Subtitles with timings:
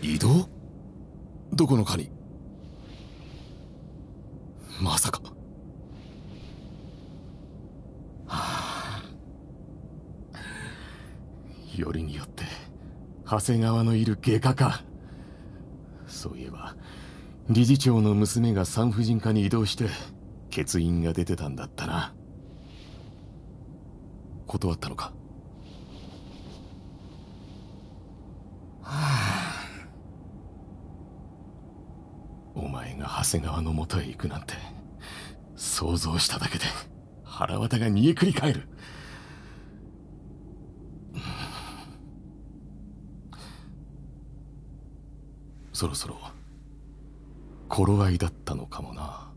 [0.00, 0.48] 移動？
[1.52, 2.10] どこのかに？
[4.80, 5.20] まさか。
[8.26, 9.02] はあ
[11.76, 12.44] よりによって
[13.24, 14.82] 長谷川のいる外科か。
[16.06, 16.76] そういえば
[17.50, 19.88] 理事長の娘が産婦人科に移動して
[20.54, 22.14] 欠員が出てたんだったな。
[24.46, 25.12] 断ったのか？
[32.58, 34.54] お前が長谷川のもとへ行くなんて
[35.56, 36.64] 想像しただけで
[37.24, 38.68] 腹渡が煮えくり返る。
[45.72, 46.18] そろそろ
[47.68, 49.27] 頃合いだったのかもな。